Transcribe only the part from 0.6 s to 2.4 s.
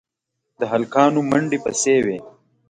هلکانو منډې پسې وې.